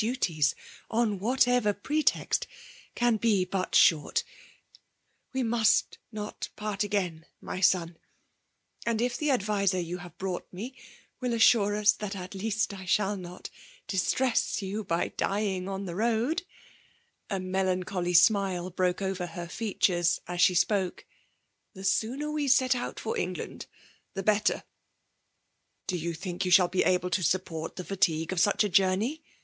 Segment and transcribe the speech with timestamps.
[0.01, 0.55] duties,
[0.89, 2.47] on whatever pretext,
[2.95, 4.23] can be but short;
[5.31, 7.97] We must not part again, my son!
[8.83, 10.75] and if the tfd^riser yott have brought me
[11.19, 13.51] will assure us that at least 1 shall not
[13.85, 16.45] distress you by dyin^ on the road,'*
[17.29, 21.05] (a melancholy smile broke over S40 tiMAVK: iMmnknxnt, Imt Katarnwflhe spoke,)
[21.75, 23.67] ''tiie sooner we out Ibr England,
[24.15, 24.63] I3id better.'*"
[25.87, 28.69] «*Bo you thmk 70a shaft be able to Jup port the Jatigue of such a
[28.69, 29.21] journey?